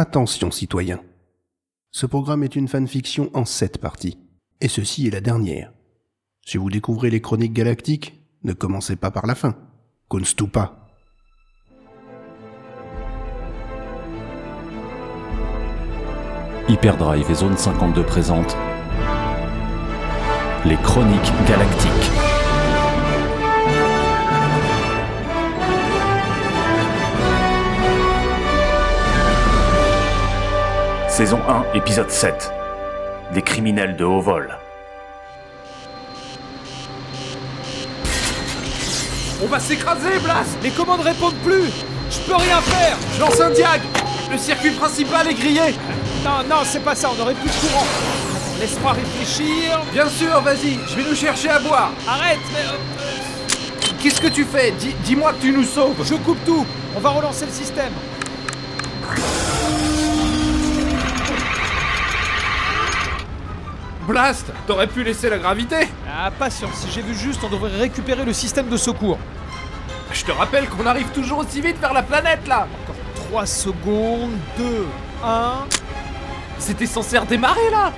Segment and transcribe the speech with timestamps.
[0.00, 1.00] Attention, citoyens.
[1.90, 4.16] Ce programme est une fanfiction en sept parties.
[4.60, 5.72] Et ceci est la dernière.
[6.46, 9.56] Si vous découvrez les chroniques galactiques, ne commencez pas par la fin.
[10.08, 10.86] Kunstu pas.
[16.68, 18.56] Hyperdrive et Zone 52 présentent
[20.64, 22.27] les Chroniques Galactiques.
[31.18, 32.52] Saison 1, épisode 7.
[33.34, 34.56] Des criminels de haut vol.
[39.42, 41.72] On va s'écraser, Blast Les commandes répondent plus.
[42.08, 42.96] Je peux rien faire.
[43.16, 43.80] Je lance un diag.
[44.30, 45.74] Le circuit principal est grillé.
[46.24, 47.86] Non, non, c'est pas ça, on aurait plus de courant.
[48.60, 49.80] Laisse-moi réfléchir.
[49.92, 51.90] Bien sûr, vas-y, je vais nous chercher à boire.
[52.06, 52.60] Arrête, mais...
[52.60, 54.70] euh, Qu'est-ce que tu fais?
[54.78, 55.96] Dis- Dis-moi que tu nous sauves.
[56.04, 56.64] Je coupe tout.
[56.96, 57.92] On va relancer le système
[64.08, 65.86] Blast T'aurais pu laisser la gravité.
[66.10, 69.18] Ah, patience, si j'ai vu juste, on devrait récupérer le système de secours.
[70.10, 72.66] Je te rappelle qu'on arrive toujours aussi vite vers la planète là.
[72.84, 72.96] Encore
[73.28, 74.86] 3 secondes, 2,
[75.22, 75.52] 1.
[76.58, 77.92] C'était censé redémarrer là.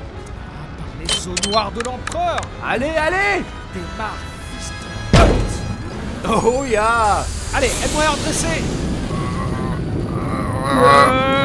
[0.77, 2.41] Par les eaux noires de l'empereur.
[2.67, 3.45] Allez, allez.
[3.73, 4.19] Démarre,
[4.59, 4.89] fiston
[6.29, 8.65] Oh ya Allez, aide-moi à redresser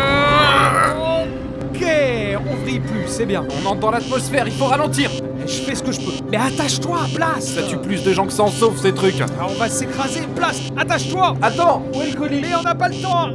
[2.49, 3.45] On vrille plus, c'est bien.
[3.63, 5.09] On entre dans l'atmosphère, il faut ralentir.
[5.45, 6.11] Je fais ce que je peux.
[6.31, 9.21] Mais attache-toi, place Ça tue plus de gens que ça en sauve ces trucs.
[9.41, 12.95] on va s'écraser, place Attache-toi Attends, où est le colis Mais on n'a pas le
[12.95, 13.29] temps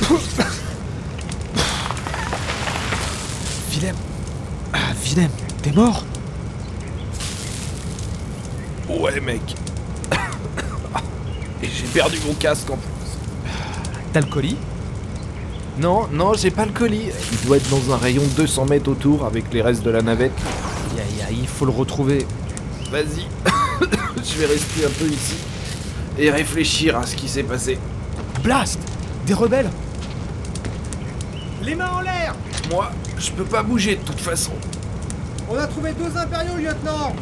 [5.14, 6.04] T'es mort
[8.88, 9.40] Ouais, mec.
[11.62, 13.50] Et j'ai perdu mon casque en plus.
[14.12, 14.56] T'as le colis
[15.80, 17.10] Non, non, j'ai pas le colis.
[17.32, 20.00] Il doit être dans un rayon de 200 mètres autour avec les restes de la
[20.00, 20.32] navette.
[20.92, 22.24] Aïe aïe aïe, il faut le retrouver.
[22.92, 23.26] Vas-y.
[24.16, 25.34] Je vais rester un peu ici
[26.18, 27.78] et réfléchir à ce qui s'est passé.
[28.44, 28.78] Blast
[29.26, 29.70] Des rebelles
[31.62, 32.36] Les mains en l'air
[32.70, 34.52] Moi, je peux pas bouger de toute façon.
[35.52, 37.12] On a trouvé deux impériaux, lieutenant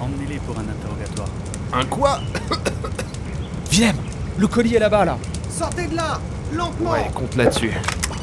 [0.00, 1.28] Emmenez-les pour un interrogatoire.
[1.74, 2.20] Un quoi
[3.70, 3.96] Willem
[4.38, 5.18] Le colis est là-bas, là
[5.50, 6.18] Sortez de là
[6.54, 7.70] Lentement Ouais, compte là-dessus.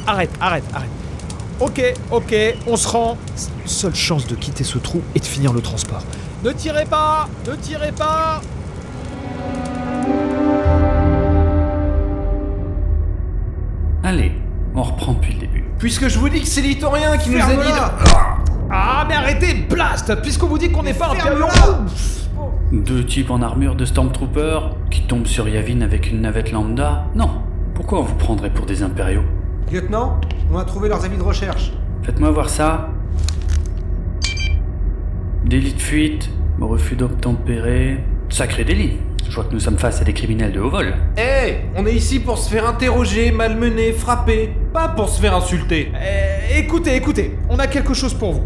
[0.08, 0.90] Arrête, arrête, arrête.
[1.60, 2.34] Ok, ok,
[2.66, 3.16] on se rend.
[3.64, 6.02] Seule chance de quitter ce trou et de finir le transport.
[6.42, 8.40] Ne tirez pas Ne tirez pas
[14.02, 14.32] Allez,
[14.74, 15.64] on reprend depuis le début.
[15.78, 18.33] Puisque je vous dis que c'est l'Itorien qui nous a dit de...
[18.70, 21.48] Ah, mais arrêtez, blast Puisqu'on vous dit qu'on n'est pas un période...
[22.72, 24.58] Deux types en armure de Stormtrooper
[24.90, 27.30] qui tombent sur Yavin avec une navette lambda Non.
[27.74, 29.22] Pourquoi on vous prendrait pour des impériaux?
[29.70, 30.20] Lieutenant,
[30.52, 31.72] on a trouvé leurs avis de recherche.
[32.02, 32.90] Faites-moi voir ça.
[35.44, 38.02] Délit de fuite, refus d'obtempérer.
[38.28, 38.98] Sacré délit.
[39.34, 40.94] Je vois que nous sommes face à des criminels de haut vol.
[41.18, 45.90] Eh, on est ici pour se faire interroger, malmener, frapper, pas pour se faire insulter.
[46.00, 48.44] Eh, écoutez, écoutez, on a quelque chose pour vous.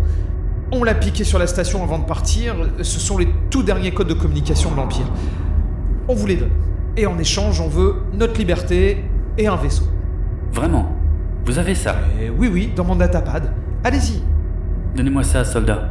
[0.73, 4.09] On l'a piqué sur la station avant de partir, ce sont les tout derniers codes
[4.09, 5.05] de communication de l'Empire.
[6.09, 6.53] On vous les donne.
[6.97, 9.05] Et en échange, on veut notre liberté
[9.37, 9.85] et un vaisseau.
[10.55, 10.91] Vraiment?
[11.45, 11.97] Vous avez ça?
[12.19, 13.53] Eh oui, oui, dans mon datapad.
[13.85, 14.23] Allez-y.
[14.97, 15.91] Donnez-moi ça, soldat.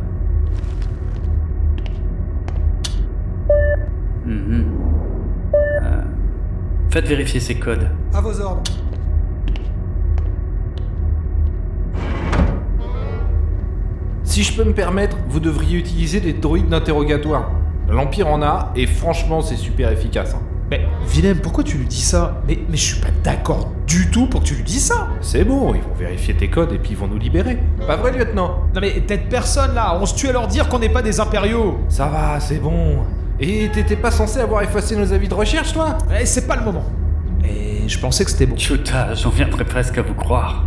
[4.25, 4.66] Mhm.
[6.97, 7.87] Faites vérifier ces codes.
[8.11, 8.63] À vos ordres.
[14.23, 17.51] Si je peux me permettre, vous devriez utiliser des droïdes d'interrogatoire.
[17.87, 20.33] L'Empire en a, et franchement, c'est super efficace.
[20.33, 20.41] hein.
[20.71, 22.41] Mais, Willem, pourquoi tu lui dis ça?
[22.47, 25.43] Mais, mais je suis pas d'accord du tout pour que tu lui dises ça C'est
[25.43, 27.59] bon, ils vont vérifier tes codes et puis ils vont nous libérer.
[27.85, 28.63] Pas vrai, lieutenant?
[28.73, 31.19] Non mais peut-être personne là, on se tue à leur dire qu'on n'est pas des
[31.19, 32.97] impériaux Ça va, c'est bon.
[33.39, 35.97] Et t'étais pas censé avoir effacé nos avis de recherche, toi?
[36.19, 36.85] Eh, c'est pas le moment.
[37.45, 38.57] Et je pensais que c'était bon.
[38.57, 40.65] Chuta, j'en viendrais presque à vous croire.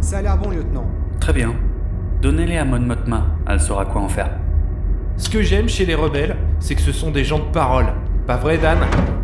[0.00, 0.86] Ça a l'air bon, lieutenant.
[1.20, 1.54] Très bien.
[2.20, 4.30] Donnez-les à Mon Mothma, elle saura quoi en faire.
[5.16, 7.86] Ce que j'aime chez les rebelles, c'est que ce sont des gens de parole.
[8.26, 8.78] Pas vrai, Dan?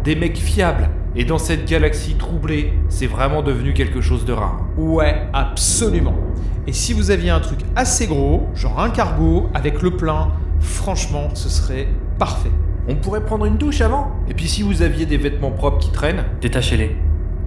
[0.04, 0.88] Des mecs fiables.
[1.16, 4.60] Et dans cette galaxie troublée, c'est vraiment devenu quelque chose de rare.
[4.76, 6.14] Ouais, absolument.
[6.66, 10.32] Et si vous aviez un truc assez gros, genre un cargo, avec le plein,
[10.64, 11.86] franchement, ce serait
[12.18, 12.50] parfait.
[12.88, 15.90] On pourrait prendre une douche avant Et puis si vous aviez des vêtements propres qui
[15.90, 16.96] traînent Détachez-les.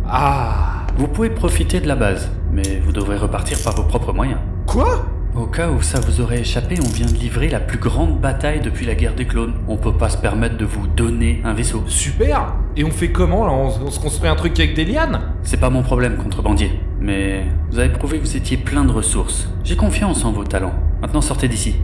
[0.08, 4.40] Ah Vous pouvez profiter de la base, mais vous devrez repartir par vos propres moyens.
[4.66, 5.06] Quoi?
[5.36, 8.60] Au cas où ça vous aurait échappé, on vient de livrer la plus grande bataille
[8.60, 9.54] depuis la guerre des clones.
[9.68, 11.84] On peut pas se permettre de vous donner un vaisseau.
[11.88, 13.52] Super Et on fait comment là?
[13.52, 15.20] On, on se construit un truc avec des lianes?
[15.44, 16.80] C'est pas mon problème, contrebandier.
[17.00, 19.48] Mais vous avez prouvé que vous étiez plein de ressources.
[19.64, 20.74] J'ai confiance en vos talents.
[21.02, 21.76] Maintenant sortez d'ici.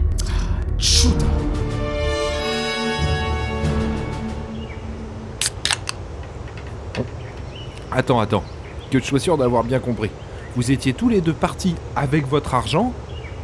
[7.92, 8.42] Attends, attends.
[8.90, 10.10] Que je sois sûr d'avoir bien compris.
[10.56, 12.92] Vous étiez tous les deux partis avec votre argent,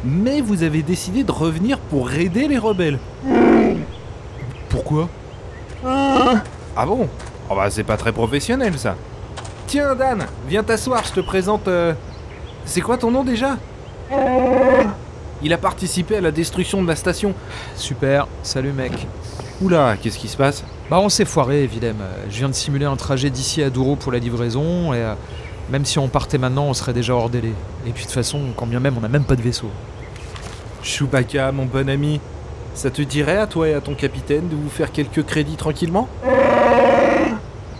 [0.03, 2.99] mais vous avez décidé de revenir pour aider les rebelles.
[4.69, 5.09] Pourquoi?
[5.85, 7.07] Ah bon?
[7.49, 8.95] Oh bah c'est pas très professionnel ça.
[9.67, 11.67] Tiens Dan, viens t'asseoir, je te présente...
[11.67, 11.93] euh,
[12.65, 13.57] C'est quoi ton nom déjà?
[15.43, 17.33] Il a participé à la destruction de la station.
[17.75, 18.91] Super, salut mec.
[19.61, 21.97] Oula, qu'est-ce qui se passe Bah on s'est foiré, Willem.
[22.29, 25.13] Je viens de simuler un trajet d'ici à Douro pour la livraison, et euh,
[25.71, 27.53] même si on partait maintenant, on serait déjà hors délai.
[27.87, 29.69] Et puis de toute façon, quand bien même, on n'a même pas de vaisseau.
[30.83, 32.19] Chewbacca, mon bon ami,
[32.73, 36.07] ça te dirait à toi et à ton capitaine de vous faire quelques crédits tranquillement?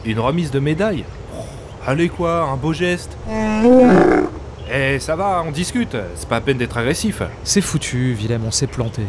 [0.06, 1.04] Une remise de médaille?
[1.36, 1.44] Oh,
[1.86, 3.16] Allez quoi, un beau geste?
[4.74, 7.22] Eh, ça va, on discute, c'est pas à peine d'être agressif.
[7.44, 9.02] C'est foutu, Willem, on s'est planté.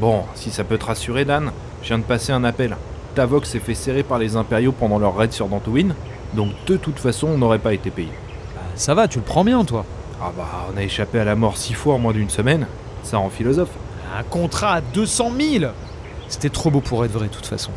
[0.00, 1.52] Bon, si ça peut te rassurer, Dan,
[1.82, 2.76] je viens de passer un appel.
[3.14, 5.94] Tavok s'est fait serrer par les impériaux pendant leur raid sur Dantooine,
[6.34, 8.10] donc de toute façon, on n'aurait pas été payé.
[8.56, 9.84] Bah, ça va, tu le prends bien, toi.
[10.20, 12.66] Ah bah, on a échappé à la mort six fois en moins d'une semaine,
[13.04, 13.70] ça rend philosophe.
[14.18, 15.30] Un contrat à 200
[15.60, 15.72] 000
[16.28, 17.70] C'était trop beau pour être vrai, de toute façon.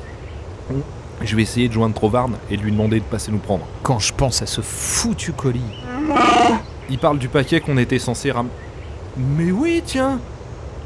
[1.21, 3.68] Je vais essayer de joindre Trovarne et de lui demander de passer nous prendre.
[3.83, 5.62] Quand je pense à ce foutu colis.
[6.91, 8.49] Il parle du paquet qu'on était censé ram...
[9.17, 10.19] Mais oui, tiens.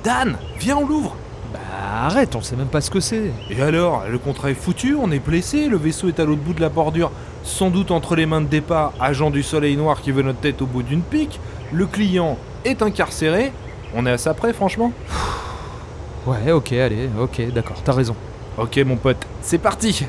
[0.03, 1.15] Dan, viens, on l'ouvre.
[1.51, 1.59] Bah
[2.03, 3.31] arrête, on sait même pas ce que c'est.
[3.49, 6.53] Et alors, le contrat est foutu, on est blessé, le vaisseau est à l'autre bout
[6.53, 7.11] de la bordure,
[7.43, 10.61] sans doute entre les mains de départ, agent du soleil noir qui veut notre tête
[10.61, 11.39] au bout d'une pique,
[11.71, 13.51] le client est incarcéré,
[13.95, 14.91] on est à ça près, franchement?
[16.27, 18.15] Ouais, ok, allez, ok, d'accord, t'as raison.
[18.57, 20.07] Ok, mon pote, c'est parti.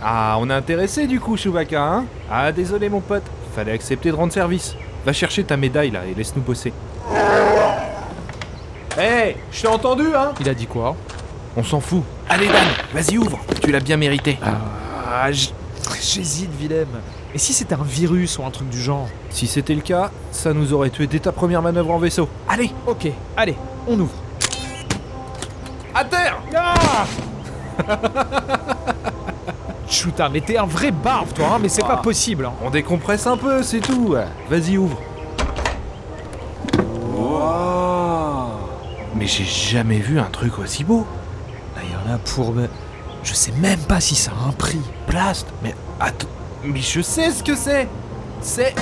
[0.00, 2.04] Ah, on est intéressé du coup, Chewbacca, hein?
[2.30, 3.24] Ah, désolé, mon pote,
[3.56, 4.76] fallait accepter de rendre service.
[5.06, 6.72] Va chercher ta médaille, là, et laisse-nous bosser.
[8.98, 10.32] Hé, je t'ai entendu, hein?
[10.40, 10.94] Il a dit quoi?
[11.56, 12.02] On s'en fout.
[12.28, 13.38] Allez, Dan, vas-y, ouvre.
[13.62, 14.38] Tu l'as bien mérité.
[14.42, 16.88] Ah, j'hésite, Willem.
[17.34, 19.08] Et si c'était un virus ou un truc du genre?
[19.30, 22.28] Si c'était le cas, ça nous aurait tué dès ta première manœuvre en vaisseau.
[22.48, 23.56] Allez, Ok, allez,
[23.88, 24.12] on ouvre.
[25.94, 26.38] à terre
[29.88, 32.46] Chuta, mais t'es un vrai barbe, toi, hein, mais c'est pas possible.
[32.46, 32.52] hein.
[32.64, 34.14] On décompresse un peu, c'est tout.
[34.50, 34.98] Vas-y, ouvre.
[39.14, 41.06] Mais j'ai jamais vu un truc aussi beau.
[41.74, 42.54] Là, il y en a pour.
[43.22, 44.80] Je sais même pas si ça a un prix.
[45.08, 46.28] Blast Mais attends,
[46.64, 47.88] mais je sais ce que c'est
[48.40, 48.74] C'est...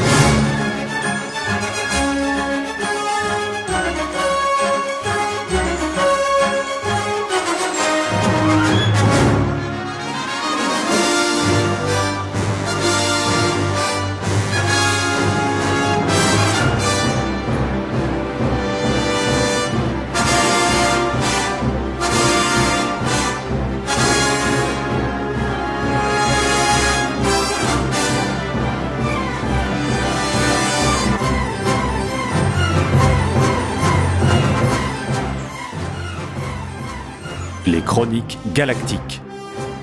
[38.54, 39.22] Galactiques.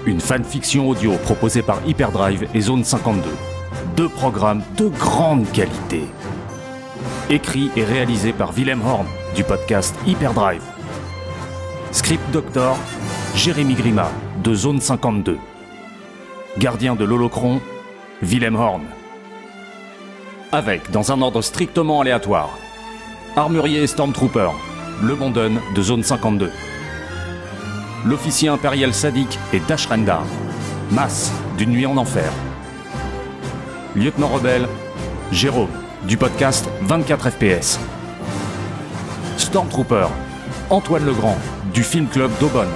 [0.06, 3.24] Une fanfiction audio proposée par Hyperdrive et Zone 52.
[3.96, 6.04] Deux programmes de grande qualité.
[7.30, 10.62] Écrit et réalisé par Willem Horn du podcast Hyperdrive.
[11.92, 12.78] Script Doctor,
[13.36, 14.12] Jérémy Grima
[14.44, 15.38] de Zone 52.
[16.60, 17.60] Gardien de l'Holocron,
[18.22, 18.84] Willem Horn.
[20.52, 22.50] Avec, dans un ordre strictement aléatoire,
[23.36, 24.50] Armurier et Stormtrooper,
[25.02, 26.52] Le Bonden de Zone 52
[28.06, 30.26] l'officier impérial sadique et Dashrendar,
[30.92, 32.32] Mas d'une nuit en enfer.
[33.96, 34.68] Lieutenant rebelle,
[35.32, 35.70] Jérôme,
[36.08, 37.80] du podcast 24 FPS.
[39.38, 40.08] Stormtrooper,
[40.70, 41.38] Antoine Legrand,
[41.74, 42.72] du film club d'Aubonne.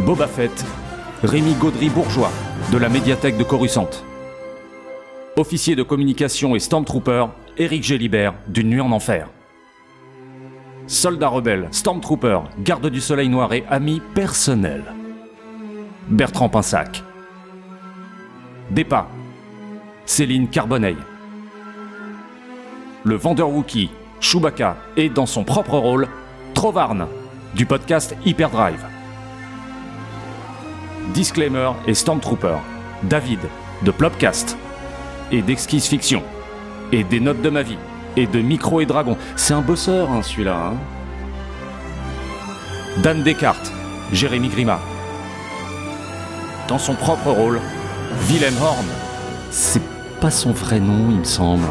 [0.00, 0.64] Boba Fett,
[1.22, 2.32] Rémi Gaudry-Bourgeois,
[2.72, 3.90] de la médiathèque de Coruscant.
[5.36, 7.26] Officier de communication et Stormtrooper,
[7.58, 9.28] Éric Gélibert, d'une nuit en enfer.
[10.92, 14.84] Soldat rebelle, Stormtrooper, garde du soleil noir et ami personnel.
[16.10, 17.02] Bertrand Pinsac.
[18.70, 19.08] Dépa.
[20.04, 20.98] Céline Carbonneil.
[23.04, 23.88] Le vendeur Wookie,
[24.20, 26.08] Chewbacca, et dans son propre rôle,
[26.52, 27.06] Trovarne,
[27.54, 28.84] du podcast Hyperdrive.
[31.14, 32.58] Disclaimer et Stormtrooper,
[33.04, 33.40] David,
[33.82, 34.58] de Plopcast,
[35.30, 36.22] et d'Exquise Fiction,
[36.92, 37.78] et des Notes de ma vie,
[38.16, 39.16] et de Micro et Dragon.
[39.36, 40.72] C'est un bosseur, hein, celui-là.
[40.72, 40.76] Hein
[43.02, 43.72] Dan Descartes,
[44.12, 44.78] Jérémy Grima.
[46.68, 47.60] Dans son propre rôle,
[48.28, 48.86] Willem Horn.
[49.50, 49.82] C'est
[50.20, 51.66] pas son vrai nom, il me semble.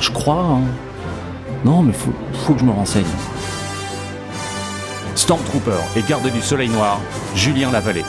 [0.00, 0.42] Je crois.
[0.42, 0.62] Hein.
[1.64, 2.12] Non, mais faut,
[2.44, 3.04] faut que je me renseigne.
[5.14, 7.00] Stormtrooper et garde du Soleil Noir,
[7.34, 8.04] Julien Lavallée.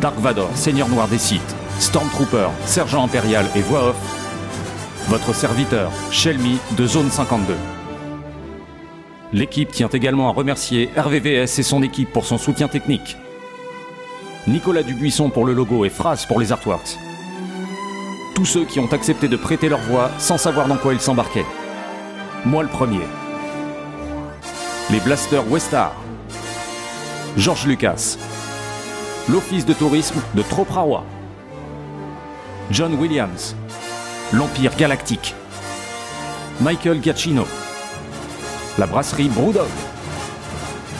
[0.00, 4.17] Dark Vador, Seigneur Noir des Sith, Stormtrooper, Sergent Impérial et voix off.
[5.08, 7.54] Votre serviteur, Shelmy de Zone 52.
[9.32, 13.16] L'équipe tient également à remercier RVVS et son équipe pour son soutien technique.
[14.46, 16.98] Nicolas Dubuisson pour le logo et Phrase pour les artworks.
[18.34, 21.46] Tous ceux qui ont accepté de prêter leur voix sans savoir dans quoi ils s'embarquaient.
[22.44, 23.06] Moi le premier.
[24.90, 25.94] Les Blasters Westar.
[27.38, 28.18] Georges Lucas.
[29.30, 31.02] L'Office de tourisme de Troprawa.
[32.70, 33.56] John Williams.
[34.30, 35.34] L'Empire Galactique.
[36.60, 37.46] Michael Giacchino.
[38.76, 39.70] La brasserie Brewdog.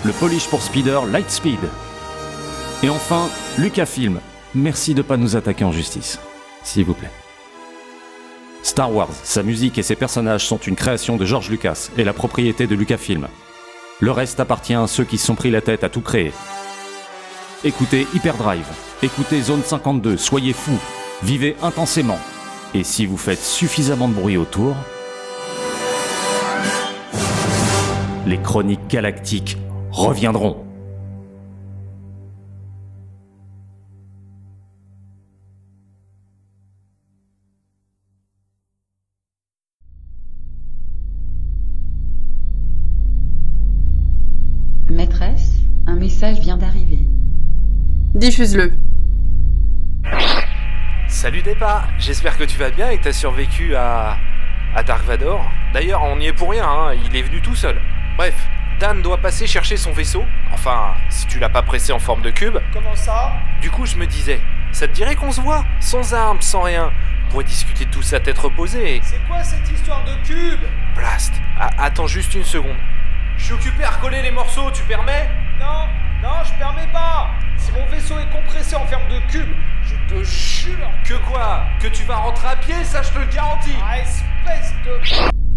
[0.07, 1.59] Le polish pour speeder Lightspeed.
[2.83, 4.21] Et enfin, Lucasfilm.
[4.55, 6.19] Merci de ne pas nous attaquer en justice.
[6.63, 7.11] S'il vous plaît.
[8.63, 12.15] Star Wars, sa musique et ses personnages sont une création de George Lucas et la
[12.15, 13.29] propriété de Lucasfilm.
[14.01, 16.33] Le reste appartient à ceux qui se sont pris la tête à tout créer.
[17.63, 18.69] Écoutez Hyperdrive,
[19.03, 20.79] écoutez Zone 52, soyez fous,
[21.23, 22.19] vivez intensément.
[22.75, 24.77] Et si vous faites suffisamment de bruit autour,
[28.27, 29.57] les chroniques galactiques
[29.91, 30.65] reviendront.
[44.91, 45.55] Maîtresse,
[45.87, 47.07] un message vient d'arriver.
[48.15, 48.73] Diffuse-le.
[51.21, 54.19] Salut Dépa, j'espère que tu vas bien et que t'as survécu à.
[54.73, 55.51] à Dark Vador.
[55.73, 57.81] D'ailleurs, on n'y est pour rien, hein, il est venu tout seul.
[58.17, 58.37] Bref,
[58.79, 60.25] Dan doit passer chercher son vaisseau.
[60.53, 62.59] Enfin, si tu l'as pas pressé en forme de cube.
[62.73, 63.33] Comment ça?
[63.61, 66.93] Du coup, je me disais, ça te dirait qu'on se voit Sans armes, sans rien?
[67.27, 69.01] On pourrait discuter de tout ça tête reposée.
[69.03, 70.61] C'est quoi cette histoire de cube?
[70.95, 72.77] Blast Ah, Attends juste une seconde.
[73.37, 75.29] Je suis occupé à recoller les morceaux, tu permets?
[75.59, 75.89] Non,
[76.23, 79.49] non, je permets pas Si mon vaisseau est compressé en forme de cube,
[79.89, 80.91] je te jure.
[81.05, 81.63] Que quoi?
[81.81, 83.77] Que tu vas rentrer à pied, ça je te le garantis.
[83.83, 85.48] Ah, espèce de...